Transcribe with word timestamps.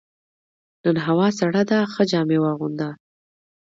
نن 0.83 0.95
هوا 1.05 1.27
سړه 1.39 1.61
ده، 1.69 1.79
ښه 1.93 2.03
جامې 2.11 2.37
واغونده. 2.41 2.89